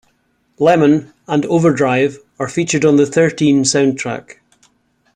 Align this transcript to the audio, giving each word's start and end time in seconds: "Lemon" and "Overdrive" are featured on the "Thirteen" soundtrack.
"Lemon" 0.57 1.13
and 1.27 1.45
"Overdrive" 1.45 2.17
are 2.39 2.47
featured 2.47 2.83
on 2.85 2.95
the 2.95 3.05
"Thirteen" 3.05 3.61
soundtrack. 3.63 4.37